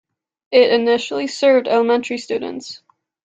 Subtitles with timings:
[0.51, 2.81] It initially served elementary students.